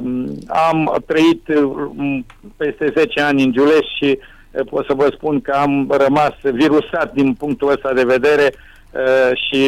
Um, 0.00 0.38
am 0.46 1.02
trăit 1.06 1.48
um, 1.48 2.26
peste 2.56 2.92
10 2.96 3.20
ani 3.20 3.42
în 3.42 3.52
Giulești 3.52 3.96
și 3.96 4.18
uh, 4.50 4.66
pot 4.70 4.86
să 4.86 4.94
vă 4.94 5.08
spun 5.14 5.40
că 5.40 5.50
am 5.50 5.90
rămas 5.98 6.32
virusat 6.42 7.12
din 7.12 7.34
punctul 7.34 7.70
ăsta 7.70 7.92
de 7.92 8.04
vedere 8.04 8.52
uh, 8.52 9.30
și 9.34 9.64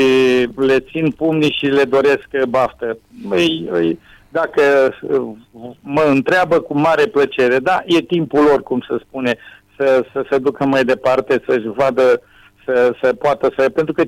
le 0.56 0.78
țin 0.80 1.10
pumnii 1.10 1.56
și 1.58 1.66
le 1.66 1.84
doresc 1.84 2.28
baftă. 2.48 2.98
Îi, 3.30 3.68
îi, 3.70 3.98
dacă 4.28 4.94
uh, 5.00 5.20
mă 5.80 6.04
întreabă 6.08 6.60
cu 6.60 6.78
mare 6.78 7.06
plăcere, 7.06 7.58
da, 7.58 7.82
e 7.86 8.00
timpul 8.00 8.42
lor, 8.42 8.62
cum 8.62 8.84
se 8.88 8.96
spune, 9.08 9.36
să, 9.76 10.04
să 10.12 10.24
se 10.30 10.38
ducă 10.38 10.64
mai 10.64 10.84
departe, 10.84 11.42
să-și 11.46 11.68
vadă, 11.76 12.20
să, 12.66 12.94
să 13.02 13.12
poată 13.12 13.52
să... 13.56 13.68
Pentru 13.68 13.92
că 13.94 14.02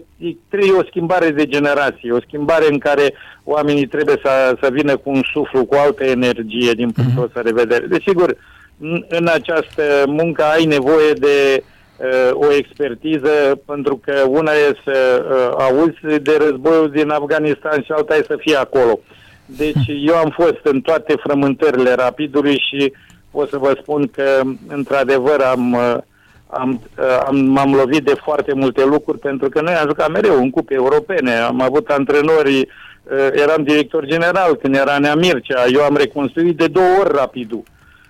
trebuie 0.49 0.73
o 0.73 0.85
schimbare 0.85 1.31
de 1.31 1.47
generație, 1.47 2.13
o 2.13 2.21
schimbare 2.21 2.67
în 2.71 2.79
care 2.79 3.15
oamenii 3.45 3.87
trebuie 3.87 4.17
să, 4.25 4.57
să 4.63 4.69
vină 4.73 4.97
cu 4.97 5.11
un 5.11 5.23
suflu, 5.33 5.65
cu 5.65 5.75
altă 5.75 6.05
energie 6.05 6.73
din 6.73 6.91
punctul 6.91 7.25
ăsta 7.25 7.43
de 7.43 7.53
vedere. 7.53 7.87
Desigur, 7.87 8.37
în, 8.81 9.05
în 9.09 9.27
această 9.27 9.83
muncă 10.07 10.43
ai 10.43 10.65
nevoie 10.65 11.13
de 11.13 11.63
uh, 11.63 12.31
o 12.33 12.53
expertiză, 12.53 13.61
pentru 13.67 14.01
că 14.05 14.25
una 14.29 14.53
e 14.53 14.77
să 14.85 15.25
uh, 15.31 15.65
auzi 15.65 16.23
de 16.23 16.37
războiul 16.39 16.91
din 16.91 17.11
Afganistan 17.11 17.83
și 17.83 17.93
alta 17.93 18.17
e 18.17 18.23
să 18.23 18.37
fii 18.39 18.57
acolo. 18.57 18.99
Uh, 18.99 19.17
deci 19.57 19.87
eu 20.07 20.15
am 20.15 20.31
fost 20.37 20.61
în 20.63 20.81
toate 20.81 21.15
frământările 21.23 21.93
rapidului 21.95 22.65
și 22.69 22.93
pot 23.31 23.49
să 23.49 23.59
vă 23.59 23.79
spun 23.81 24.09
că 24.09 24.41
într-adevăr 24.67 25.41
am, 25.41 25.77
am, 26.51 26.81
am, 27.27 27.37
m-am 27.37 27.75
lovit 27.75 28.05
de 28.05 28.15
foarte 28.25 28.55
multe 28.55 28.85
lucruri 28.85 29.19
pentru 29.19 29.49
că 29.49 29.61
noi 29.61 29.75
am 29.75 29.89
jucat 29.89 30.11
mereu 30.11 30.37
în 30.37 30.51
cupe 30.51 30.75
europene, 30.75 31.33
am 31.33 31.61
avut 31.61 31.89
antrenori, 31.89 32.69
eram 33.33 33.63
director 33.63 34.05
general 34.05 34.57
când 34.57 34.75
era 34.75 34.99
Nea 34.99 35.15
Mircea, 35.15 35.65
eu 35.73 35.83
am 35.83 35.97
reconstruit 35.97 36.57
de 36.57 36.67
două 36.67 36.87
ori 37.01 37.17
rapidul. 37.17 37.63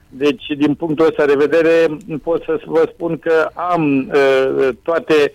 Deci, 0.09 0.45
din 0.57 0.75
punctul 0.75 1.07
ăsta 1.07 1.27
de 1.27 1.35
vedere, 1.37 1.97
pot 2.23 2.43
să 2.43 2.61
vă 2.65 2.89
spun 2.93 3.19
că 3.19 3.49
am 3.55 4.11
uh, 4.13 4.69
toate, 4.83 5.33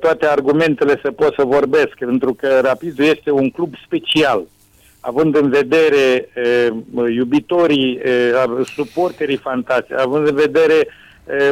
toate 0.00 0.26
argumentele 0.26 1.00
să 1.02 1.10
pot 1.10 1.34
să 1.34 1.44
vorbesc, 1.44 1.94
pentru 1.98 2.34
că 2.34 2.60
Rapidul 2.62 3.04
este 3.04 3.30
un 3.30 3.50
club 3.50 3.74
special. 3.84 4.42
Având 5.00 5.36
în 5.36 5.50
vedere 5.50 6.28
e, 6.34 6.72
iubitorii, 7.14 7.94
e, 7.94 8.32
suporterii 8.74 9.36
fantastici, 9.36 9.98
având 9.98 10.28
în 10.28 10.34
vedere, 10.34 10.74
e, 10.74 10.88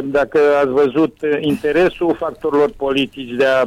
dacă 0.03 0.39
ați 0.61 0.69
văzut, 0.71 1.17
interesul 1.39 2.15
factorilor 2.19 2.71
politici 2.77 3.31
de 3.37 3.45
a, 3.45 3.63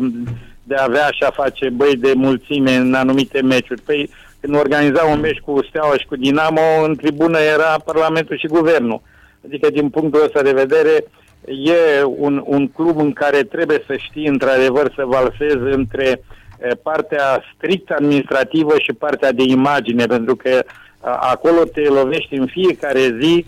de 0.65 0.75
a 0.75 0.85
avea 0.85 1.09
și 1.11 1.23
a 1.23 1.31
face 1.31 1.69
băi 1.71 1.97
de 1.97 2.13
mulțime 2.15 2.75
în 2.75 2.95
anumite 2.95 3.43
meciuri. 3.43 3.81
Păi, 3.81 4.11
când 4.41 4.57
organiza 4.57 5.05
un 5.05 5.21
meci 5.21 5.39
cu 5.39 5.65
Steaua 5.69 5.97
și 5.97 6.07
cu 6.07 6.17
Dinamo, 6.17 6.83
în 6.85 6.97
tribună 6.97 7.39
era 7.39 7.77
Parlamentul 7.85 8.39
și 8.39 8.47
Guvernul. 8.47 9.03
Adică, 9.47 9.71
din 9.71 9.89
punctul 9.89 10.23
ăsta 10.25 10.43
de 10.43 10.53
vedere, 10.53 11.05
e 11.45 12.05
un, 12.05 12.43
un 12.47 12.69
club 12.69 12.99
în 12.99 13.13
care 13.13 13.43
trebuie 13.43 13.85
să 13.87 13.97
știi, 13.97 14.27
într-adevăr, 14.27 14.93
să 14.97 15.05
valsezi 15.05 15.75
între 15.75 16.21
uh, 16.21 16.71
partea 16.83 17.43
strict 17.55 17.91
administrativă 17.91 18.79
și 18.79 18.93
partea 18.93 19.33
de 19.33 19.43
imagine, 19.43 20.07
pentru 20.07 20.37
că 20.37 20.63
acolo 21.01 21.65
te 21.73 21.81
lovești 21.81 22.35
în 22.35 22.47
fiecare 22.47 23.19
zi, 23.21 23.45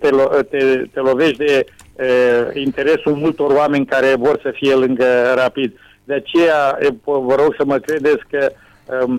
te, 0.00 0.08
lo- 0.10 0.42
te, 0.50 0.82
te 0.92 1.00
lovești 1.00 1.36
de 1.36 1.66
interesul 2.54 3.14
multor 3.14 3.50
oameni 3.50 3.86
care 3.86 4.14
vor 4.18 4.38
să 4.42 4.50
fie 4.54 4.74
lângă 4.74 5.32
rapid. 5.34 5.72
De 6.04 6.14
aceea 6.14 6.78
vă 7.04 7.34
rog 7.34 7.54
să 7.58 7.64
mă 7.64 7.78
credeți 7.78 8.22
că 8.30 8.52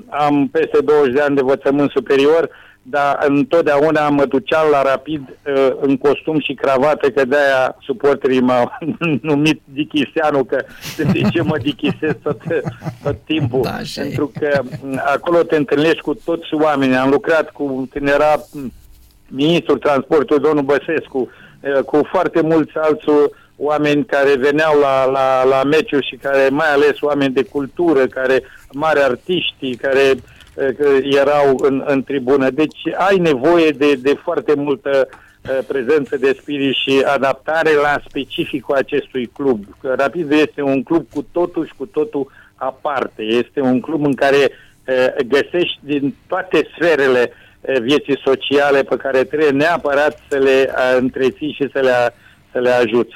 am 0.10 0.48
peste 0.52 0.78
20 0.84 1.14
de 1.14 1.22
ani 1.22 1.36
de 1.36 1.42
învățământ 1.42 1.92
superior, 1.92 2.50
dar 2.82 3.26
întotdeauna 3.28 4.10
mă 4.10 4.26
duceam 4.26 4.68
la 4.72 4.82
rapid 4.82 5.22
uh, 5.30 5.70
în 5.82 5.98
costum 5.98 6.40
și 6.40 6.54
cravată, 6.54 7.10
că 7.10 7.26
de-aia 7.26 7.76
suporterii 7.82 8.40
m-au 8.40 8.78
numit 9.22 9.62
Dichiseanu, 9.64 10.44
că 10.44 10.66
de 10.98 11.22
ce 11.32 11.42
mă 11.52 11.58
dichisez 11.58 12.12
tot, 12.24 12.42
tot 13.04 13.16
timpul. 13.26 13.62
Da, 13.62 13.78
Pentru 13.96 14.32
că 14.40 14.62
mm, 14.82 15.02
acolo 15.06 15.38
te 15.38 15.56
întâlnești 15.56 16.02
cu 16.02 16.14
toți 16.14 16.54
oamenii. 16.54 16.96
Am 16.96 17.10
lucrat 17.10 17.50
cu, 17.52 17.88
când 17.92 18.08
era 18.08 18.36
mm, 18.52 18.72
ministrul 19.30 19.78
transportului, 19.78 20.44
domnul 20.44 20.64
Băsescu, 20.64 21.30
uh, 21.62 21.84
cu 21.84 22.02
foarte 22.12 22.42
mulți 22.42 22.72
alți 22.76 23.06
oameni 23.56 24.06
care 24.06 24.36
veneau 24.36 24.80
la, 24.80 25.06
la, 25.06 25.44
la 25.44 25.64
meciuri 25.64 26.08
și 26.08 26.16
care, 26.16 26.50
mai 26.52 26.72
ales 26.72 27.02
oameni 27.02 27.34
de 27.34 27.44
cultură, 27.44 28.08
care 28.08 28.44
mari 28.72 29.00
artiști, 29.00 29.76
care 29.76 30.14
uh, 30.14 31.00
erau 31.04 31.58
în, 31.62 31.84
în 31.86 32.04
tribună. 32.04 32.50
Deci 32.50 32.80
ai 32.98 33.18
nevoie 33.18 33.70
de, 33.70 33.94
de 33.94 34.14
foarte 34.24 34.54
multă 34.56 35.08
prezență 35.68 36.18
de 36.18 36.38
spirit 36.42 36.76
și 36.76 37.04
adaptare 37.06 37.74
la 37.74 38.02
specificul 38.08 38.76
acestui 38.76 39.26
club. 39.26 39.64
Rapid 39.82 40.32
este 40.32 40.62
un 40.62 40.84
club 40.84 41.06
cu 41.14 41.26
totul 41.32 41.66
și 41.66 41.74
cu 41.78 41.86
totul 41.86 42.32
aparte. 42.56 43.22
Este 43.22 43.62
un 43.62 43.80
club 43.80 44.06
în 44.06 44.14
care 44.14 44.52
găsești 45.28 45.80
din 45.80 46.16
toate 46.28 46.68
sferele 46.76 47.32
vieții 47.62 48.22
sociale 48.24 48.84
pe 48.84 48.96
care 48.96 49.24
trebuie 49.24 49.50
neapărat 49.50 50.20
să 50.30 50.38
le 50.38 50.74
întreții 50.98 51.54
și 51.54 51.70
să 51.74 51.80
le, 51.80 52.16
să 52.52 52.60
le 52.60 52.70
ajuți. 52.70 53.16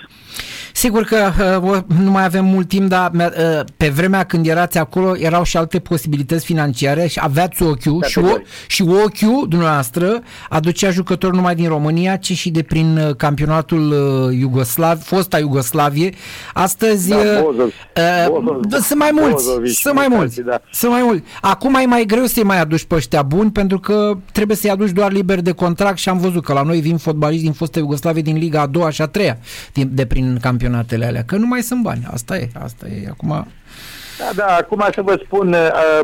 Sigur 0.84 1.04
că 1.04 1.32
uh, 1.64 1.80
nu 2.04 2.12
mai 2.12 2.24
avem 2.24 2.46
mult 2.46 2.68
timp, 2.68 2.90
dar 2.90 3.12
uh, 3.14 3.30
pe 3.78 3.90
vremea 3.90 4.24
când 4.24 4.48
erați 4.48 4.78
acolo 4.78 5.18
erau 5.18 5.44
și 5.44 5.58
alte 5.58 5.80
posibilități 5.80 6.46
financiare 6.46 7.08
și 7.08 7.20
aveați 7.22 7.64
ochiul 7.64 8.04
și, 8.08 8.18
o, 8.20 8.36
și 8.68 8.82
ochiul 8.82 9.46
dumneavoastră 9.50 10.22
aducea 10.50 10.90
jucători 10.90 11.36
numai 11.36 11.56
din 11.56 11.68
România, 11.68 12.16
ci 12.16 12.32
și 12.34 12.50
de 12.50 12.62
prin 12.62 12.98
uh, 12.98 13.16
campionatul 13.16 13.92
uh, 13.92 14.38
Iugoslav, 14.40 15.02
fosta 15.02 15.40
Iugoslavie. 15.40 16.14
Astăzi 16.54 17.10
da, 17.10 17.16
uh, 17.18 17.56
uh, 17.58 18.82
sunt 18.82 19.00
mai 19.00 19.12
mulți, 19.14 19.46
Bozovici, 19.46 19.76
sunt 19.76 19.96
mai 19.96 20.08
mulți, 20.10 20.42
da. 20.42 20.62
sunt 20.72 20.92
mai 20.92 21.02
mulți. 21.04 21.24
Acum 21.42 21.74
e 21.74 21.86
mai 21.86 22.06
greu 22.06 22.26
să-i 22.26 22.44
mai 22.44 22.60
aduci 22.60 22.84
pe 22.84 22.96
ăștia 22.96 23.22
buni 23.22 23.52
pentru 23.52 23.80
că 23.80 24.18
trebuie 24.32 24.58
să-i 24.58 24.70
aduci 24.70 24.92
doar 24.92 25.12
liber 25.12 25.42
de 25.42 25.52
contract 25.52 25.98
și 25.98 26.10
am 26.10 26.18
văzut 26.18 26.44
că 26.44 26.54
la 26.54 26.62
noi 26.62 26.80
vin 26.80 26.98
fotbaliști 26.98 27.44
din 27.44 27.54
fosta 27.54 27.80
Iugoslavie 27.80 28.22
din 28.22 28.38
Liga 28.38 28.62
a 28.62 28.68
doua 28.68 28.90
și 28.90 29.02
a 29.02 29.08
treia 29.08 29.38
din, 29.74 29.90
de 29.94 30.06
prin 30.06 30.38
campionatul 30.42 30.72
campionatele 30.74 31.06
alea, 31.06 31.24
că 31.26 31.36
nu 31.36 31.48
mai 31.48 31.62
sunt 31.62 31.82
bani. 31.82 32.04
Asta 32.14 32.38
e, 32.38 32.48
asta 32.64 32.88
e. 32.88 33.08
Acum... 33.10 33.48
Da, 34.18 34.30
da, 34.36 34.56
acum 34.56 34.88
să 34.94 35.02
vă 35.02 35.22
spun, 35.26 35.54
uh, 35.54 36.00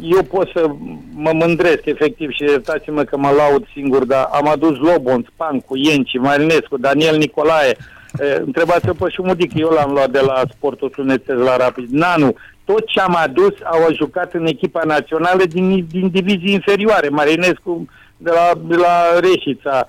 eu 0.00 0.22
pot 0.22 0.48
să 0.54 0.70
mă 1.14 1.30
mândresc 1.32 1.84
efectiv 1.84 2.30
și 2.30 2.42
iertați-mă 2.42 3.02
că 3.02 3.16
mă 3.16 3.30
laud 3.36 3.66
singur, 3.72 4.04
dar 4.04 4.28
am 4.32 4.48
adus 4.48 4.78
Lobon, 4.78 5.26
Spancu, 5.32 5.76
Ienci, 5.76 6.18
Marinescu, 6.18 6.76
Daniel 6.76 7.16
Nicolae, 7.16 7.76
uh, 7.76 8.36
întrebați-o 8.44 8.92
pe 8.92 9.10
Șumudic, 9.10 9.50
eu 9.54 9.68
l-am 9.68 9.92
luat 9.92 10.10
de 10.10 10.20
la 10.20 10.42
Sportul 10.52 10.92
Sunețez 10.94 11.36
la 11.36 11.56
Rapid, 11.56 11.88
Nanu, 11.90 12.34
tot 12.64 12.86
ce 12.86 13.00
am 13.00 13.16
adus 13.18 13.54
au 13.64 13.92
jucat 13.94 14.34
în 14.34 14.46
echipa 14.46 14.82
națională 14.84 15.44
din, 15.44 15.86
din 15.90 16.08
divizii 16.08 16.52
inferioare, 16.52 17.08
Marinescu 17.08 17.86
de 18.16 18.30
la, 18.30 18.60
de 18.66 18.76
la 18.76 19.18
Reșița, 19.20 19.86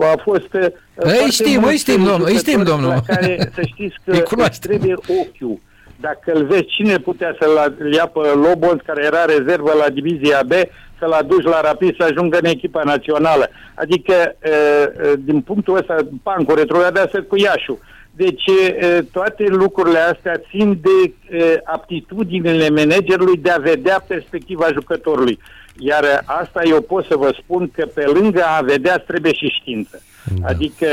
a 0.00 0.20
fost 0.22 0.48
Îi 0.94 1.30
știm, 1.30 1.64
îi 1.64 1.76
știm, 1.76 2.04
domnul, 2.04 2.28
îi 2.28 2.36
știm, 2.36 2.62
domnul. 2.62 2.88
La 2.88 3.00
care 3.06 3.50
să 3.54 3.62
știți 3.64 3.96
că 4.04 4.48
trebuie 4.60 4.94
ochiul. 4.94 5.60
Dacă 6.00 6.32
îl 6.32 6.44
vezi, 6.44 6.66
cine 6.66 6.98
putea 6.98 7.36
să-l 7.40 7.92
ia 7.92 8.06
pe 8.06 8.18
Lobos, 8.18 8.76
care 8.86 9.04
era 9.04 9.24
rezervă 9.24 9.72
la 9.78 9.88
divizia 9.88 10.40
B, 10.46 10.52
să-l 10.98 11.12
aduci 11.12 11.44
la 11.44 11.60
rapid 11.60 11.96
să 11.96 12.02
ajungă 12.10 12.38
în 12.38 12.44
echipa 12.44 12.82
națională. 12.84 13.48
Adică, 13.74 14.36
din 15.18 15.40
punctul 15.40 15.76
ăsta, 15.76 15.96
Pancu 16.22 16.54
retrogradează 16.54 17.22
cu 17.22 17.36
Iașu. 17.36 17.78
Deci 18.10 18.44
toate 19.12 19.44
lucrurile 19.48 19.98
astea 19.98 20.40
țin 20.50 20.80
de 20.82 21.14
aptitudinile 21.64 22.68
managerului 22.68 23.36
de 23.36 23.50
a 23.50 23.58
vedea 23.58 24.04
perspectiva 24.06 24.66
jucătorului. 24.72 25.38
Iar 25.78 26.22
asta 26.24 26.60
eu 26.64 26.80
pot 26.80 27.04
să 27.04 27.16
vă 27.16 27.34
spun 27.42 27.70
că 27.74 27.86
pe 27.94 28.04
lângă 28.04 28.42
a 28.44 28.60
vedea 28.60 28.98
trebuie 28.98 29.32
și 29.32 29.56
știință. 29.60 30.02
Da. 30.40 30.48
Adică 30.48 30.86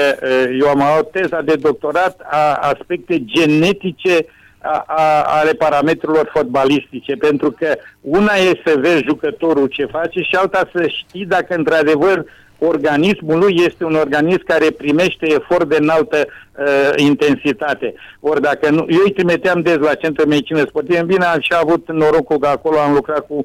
eu 0.59 0.67
am 0.67 0.81
avut 0.81 1.11
teza 1.11 1.41
de 1.41 1.55
doctorat 1.55 2.19
a 2.23 2.53
aspecte 2.53 3.25
genetice 3.25 4.25
a, 4.61 4.83
a, 4.87 5.21
ale 5.21 5.51
parametrilor 5.51 6.29
fotbalistice, 6.33 7.15
pentru 7.15 7.51
că 7.51 7.75
una 8.01 8.33
e 8.33 8.61
să 8.65 8.75
vezi 8.79 9.03
jucătorul 9.03 9.67
ce 9.67 9.85
face 9.85 10.19
și 10.21 10.35
alta 10.35 10.69
să 10.73 10.87
știi 10.87 11.25
dacă 11.25 11.55
într-adevăr 11.55 12.25
organismul 12.57 13.39
lui 13.39 13.55
este 13.65 13.83
un 13.83 13.95
organism 13.95 14.43
care 14.45 14.69
primește 14.69 15.25
efort 15.27 15.69
de 15.69 15.77
înaltă 15.79 16.17
uh, 16.25 16.91
intensitate. 16.95 17.93
Ori 18.19 18.41
dacă 18.41 18.69
nu, 18.69 18.85
eu 18.89 19.01
îi 19.03 19.11
trimiteam 19.11 19.61
des 19.61 19.77
la 19.77 19.93
Centrul 19.93 20.27
Medicină 20.27 20.65
Sportivă, 20.67 21.01
bine, 21.01 21.25
am 21.25 21.39
și 21.39 21.53
avut 21.61 21.91
norocul 21.91 22.39
că 22.39 22.47
acolo 22.47 22.77
am 22.79 22.93
lucrat 22.93 23.27
cu 23.27 23.43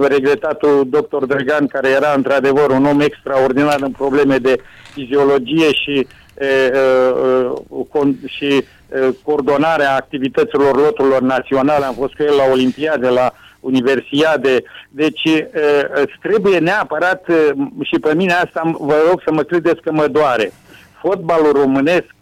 regretatul 0.00 0.86
doctor 0.88 1.26
Drăgan, 1.26 1.66
care 1.66 1.88
era 1.88 2.12
într-adevăr 2.16 2.70
un 2.70 2.84
om 2.84 3.00
extraordinar 3.00 3.80
în 3.80 3.90
probleme 3.90 4.36
de 4.36 4.60
fiziologie 4.92 5.72
și, 5.72 6.06
e, 6.38 6.46
e, 6.46 6.72
și 8.26 8.46
e, 8.46 8.64
coordonarea 9.22 9.94
activităților 9.94 10.76
loturilor 10.76 11.20
naționale. 11.20 11.84
Am 11.84 11.94
fost 11.94 12.14
cu 12.14 12.22
el 12.22 12.34
la 12.36 12.52
Olimpiade, 12.52 13.08
la 13.08 13.32
universiade. 13.60 14.62
Deci 14.90 15.22
trebuie 16.22 16.58
neapărat, 16.58 17.26
și 17.82 17.98
pe 17.98 18.14
mine 18.14 18.32
asta 18.32 18.76
vă 18.78 18.94
rog 19.08 19.22
să 19.24 19.32
mă 19.32 19.42
credeți 19.42 19.80
că 19.80 19.92
mă 19.92 20.06
doare. 20.06 20.52
Fotbalul 21.00 21.52
românesc 21.52 22.14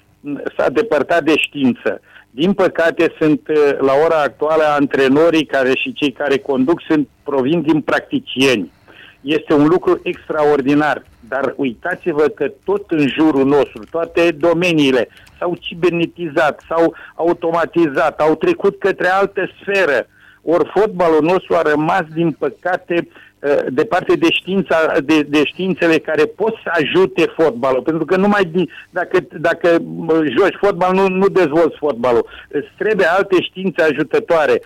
s-a 0.56 0.68
depărtat 0.68 1.24
de 1.24 1.36
știință. 1.36 2.00
Din 2.30 2.52
păcate 2.52 3.14
sunt 3.18 3.40
la 3.78 3.92
ora 4.04 4.20
actuală 4.20 4.62
antrenorii 4.78 5.44
care 5.44 5.70
și 5.74 5.92
cei 5.92 6.12
care 6.12 6.38
conduc 6.38 6.80
sunt 6.88 7.08
provin 7.32 7.62
din 7.62 7.80
practicieni. 7.80 8.72
Este 9.20 9.52
un 9.54 9.66
lucru 9.66 10.00
extraordinar, 10.02 11.02
dar 11.28 11.54
uitați-vă 11.56 12.22
că 12.22 12.50
tot 12.64 12.90
în 12.90 13.08
jurul 13.08 13.44
nostru, 13.44 13.82
toate 13.90 14.30
domeniile 14.30 15.08
s-au 15.38 15.56
cibernetizat, 15.60 16.62
s-au 16.68 16.94
automatizat, 17.14 18.20
au 18.20 18.34
trecut 18.34 18.78
către 18.78 19.08
altă 19.08 19.50
sferă. 19.60 20.06
Ori 20.42 20.70
fotbalul 20.74 21.22
nostru 21.22 21.54
a 21.54 21.62
rămas, 21.62 22.04
din 22.14 22.30
păcate, 22.32 23.08
uh, 23.42 23.64
de 23.68 23.84
parte 23.84 24.14
de, 24.14 24.30
știința, 24.30 24.96
de, 25.04 25.22
de 25.22 25.44
științele 25.44 25.98
care 25.98 26.24
pot 26.24 26.54
să 26.62 26.70
ajute 26.72 27.32
fotbalul. 27.36 27.82
Pentru 27.82 28.04
că 28.04 28.16
numai 28.16 28.44
din, 28.44 28.68
dacă, 28.90 29.18
dacă 29.40 29.68
uh, 30.06 30.20
joci 30.38 30.56
fotbal, 30.60 30.94
nu, 30.94 31.08
nu 31.08 31.26
dezvolți 31.28 31.76
fotbalul. 31.78 32.26
Îți 32.48 32.68
trebuie 32.78 33.06
alte 33.06 33.42
științe 33.42 33.82
ajutătoare. 33.82 34.62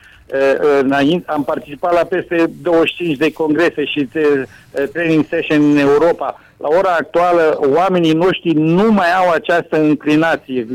Uh, 0.93 1.21
am 1.27 1.45
participat 1.45 1.93
la 1.93 2.05
peste 2.05 2.51
25 2.63 3.17
de 3.17 3.33
congrese 3.33 3.85
și 3.85 4.09
training 4.93 5.25
session 5.29 5.71
în 5.71 5.77
Europa. 5.77 6.41
La 6.57 6.69
ora 6.69 6.97
actuală, 6.99 7.59
oamenii 7.75 8.13
noștri 8.13 8.53
nu 8.53 8.93
mai 8.93 9.15
au 9.15 9.31
această 9.31 9.81
înclinație 9.81 10.67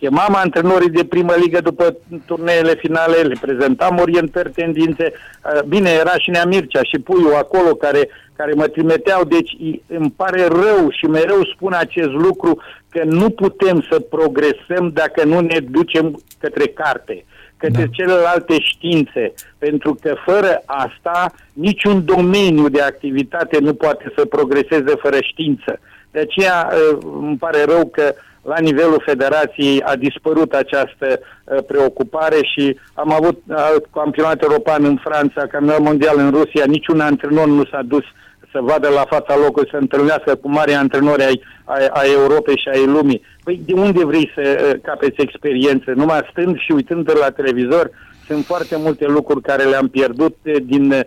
Chemam 0.00 0.34
antrenorii 0.34 0.90
de 0.90 1.04
primă 1.04 1.34
ligă 1.34 1.60
după 1.60 1.96
turneele 2.26 2.74
finale, 2.74 3.16
le 3.16 3.36
prezentam 3.40 3.98
orientări, 3.98 4.50
tendințe. 4.50 5.12
Uh, 5.12 5.62
bine, 5.62 5.90
era 5.90 6.18
și 6.18 6.30
Nea 6.30 6.44
Mircea 6.44 6.82
și 6.82 6.98
Puiu 6.98 7.34
acolo 7.36 7.74
care, 7.74 8.08
care 8.36 8.52
mă 8.52 8.66
trimiteau, 8.66 9.24
deci 9.24 9.56
îmi 9.86 10.12
pare 10.16 10.46
rău 10.46 10.90
și 10.90 11.06
mereu 11.06 11.44
spun 11.54 11.72
acest 11.72 12.10
lucru 12.10 12.62
că 12.88 13.02
nu 13.04 13.30
putem 13.30 13.86
să 13.90 14.00
progresăm 14.00 14.90
dacă 14.92 15.24
nu 15.24 15.40
ne 15.40 15.58
ducem 15.60 16.22
către 16.38 16.66
carte 16.66 17.24
către 17.58 17.84
da. 17.84 17.90
celelalte 17.90 18.60
științe, 18.60 19.32
pentru 19.58 19.98
că 20.00 20.14
fără 20.24 20.62
asta 20.66 21.32
niciun 21.52 22.04
domeniu 22.04 22.68
de 22.68 22.80
activitate 22.80 23.58
nu 23.60 23.74
poate 23.74 24.12
să 24.16 24.24
progreseze 24.24 24.94
fără 24.98 25.16
știință. 25.20 25.78
De 26.10 26.18
aceea 26.18 26.68
uh, 26.72 26.98
îmi 27.20 27.36
pare 27.36 27.64
rău 27.64 27.86
că 27.86 28.14
la 28.48 28.58
nivelul 28.58 29.02
federației 29.06 29.82
a 29.82 29.96
dispărut 29.96 30.52
această 30.52 31.06
uh, 31.18 31.58
preocupare 31.66 32.38
și 32.52 32.78
am 32.94 33.12
avut 33.12 33.42
uh, 33.46 33.74
campionat 33.92 34.42
european 34.42 34.84
în 34.84 34.98
Franța, 35.06 35.46
campionat 35.46 35.80
mondial 35.80 36.18
în 36.18 36.30
Rusia, 36.30 36.64
niciun 36.66 37.00
antrenor 37.00 37.46
nu 37.46 37.64
s-a 37.64 37.82
dus 37.82 38.04
să 38.52 38.58
vadă 38.62 38.88
la 38.88 39.04
fața 39.08 39.36
locului, 39.36 39.68
să 39.70 39.76
întâlnească 39.76 40.34
cu 40.34 40.48
mari 40.50 40.72
antrenori 40.72 41.24
ai, 41.24 41.42
ai, 41.64 41.86
ai 41.86 42.10
Europei 42.12 42.56
și 42.62 42.68
ai 42.68 42.86
lumii. 42.86 43.22
Păi 43.44 43.60
de 43.66 43.72
unde 43.72 44.04
vrei 44.04 44.30
să 44.34 44.42
uh, 44.44 44.80
capeți 44.82 45.20
experiență? 45.20 45.92
Numai 45.94 46.28
stând 46.30 46.58
și 46.58 46.72
uitând 46.72 47.04
de 47.04 47.12
la 47.20 47.30
televizor, 47.30 47.90
sunt 48.28 48.44
foarte 48.44 48.76
multe 48.76 49.06
lucruri 49.06 49.42
care 49.42 49.62
le-am 49.62 49.88
pierdut 49.88 50.36
din 50.62 50.90
uh, 50.90 51.00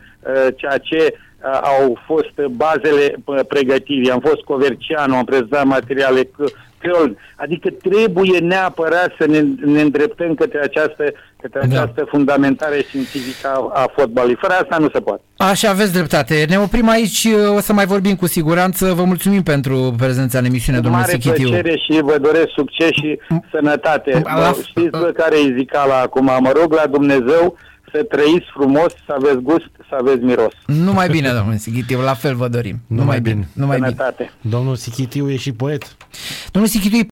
ceea 0.56 0.78
ce 0.78 1.14
uh, 1.14 1.60
au 1.62 2.00
fost 2.06 2.36
bazele 2.52 3.16
uh, 3.26 3.40
pregătirii. 3.48 4.12
Am 4.12 4.20
fost 4.20 4.42
comercian, 4.42 5.12
am 5.12 5.26
prezentat 5.26 5.66
materiale 5.66 6.30
Köln. 6.82 7.18
Adică 7.36 7.70
trebuie 7.70 8.40
neapărat 8.40 9.12
să 9.20 9.26
ne, 9.28 9.40
ne 9.74 9.82
îndreptăm 9.82 10.34
către 10.34 10.60
această, 10.60 11.04
către 11.42 11.60
da. 11.60 11.82
această 11.82 12.06
fundamentare 12.10 12.82
științifică 12.88 13.48
a, 13.48 13.82
a 13.82 13.92
fotbalului. 13.96 14.38
Fără 14.42 14.54
asta 14.54 14.78
nu 14.78 14.90
se 14.94 15.00
poate. 15.00 15.22
Așa, 15.38 15.70
aveți 15.70 15.94
dreptate. 15.94 16.46
Ne 16.50 16.60
oprim 16.60 16.90
aici, 16.90 17.28
o 17.56 17.60
să 17.60 17.74
mai 17.74 17.86
vorbim 17.86 18.16
cu 18.16 18.28
siguranță. 18.28 18.94
Vă 18.94 19.04
mulțumim 19.04 19.44
pentru 19.44 19.94
prezența 19.98 20.38
în 20.38 20.46
emisiune, 20.46 20.80
domnule 20.80 21.04
Sichitiu. 21.04 21.50
Mare 21.50 21.62
plăcere 21.62 21.78
și 21.78 22.02
vă 22.02 22.18
doresc 22.18 22.50
succes 22.56 22.90
și 22.90 23.20
sănătate. 23.52 24.22
La... 24.24 24.54
Știți 24.68 24.90
bă, 24.90 25.12
care 25.16 25.36
e 25.36 25.56
zicala 25.58 26.00
acum? 26.00 26.26
Mă 26.26 26.52
rog 26.62 26.74
la 26.74 26.86
Dumnezeu 26.88 27.58
să 27.92 28.04
trăiți 28.04 28.46
frumos, 28.54 28.94
să 29.06 29.14
aveți 29.18 29.38
gust, 29.38 29.70
să 29.90 29.96
aveți 30.00 30.24
miros. 30.24 30.54
Numai 30.66 31.08
bine, 31.10 31.32
domnul 31.34 31.58
Sichitiu, 31.58 32.02
la 32.02 32.14
fel 32.14 32.36
vă 32.36 32.48
dorim. 32.48 32.80
Numai, 32.88 33.04
Numai 33.06 33.22
bine. 33.22 33.34
bine. 33.34 33.48
Numai 33.54 33.78
bine. 33.78 33.96
Domnul 34.42 34.76
Sichitiu 34.76 35.30
e 35.30 35.36
și 35.36 35.52
poet. 35.52 35.96
Domnul 36.52 36.72
Sichitiu 36.72 37.04